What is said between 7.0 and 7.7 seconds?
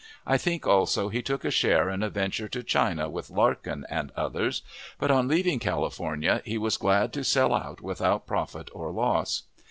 to sell